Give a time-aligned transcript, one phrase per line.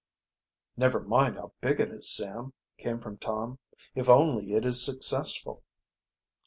[0.77, 3.59] "Never mind how big it is, Sam," came from Tom,
[3.93, 5.63] "if only it is successful."